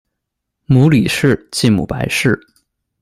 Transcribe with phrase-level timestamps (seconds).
[0.65, 2.39] 母李氏；继母白氏。